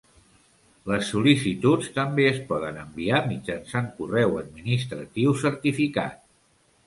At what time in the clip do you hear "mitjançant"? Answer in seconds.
3.33-3.91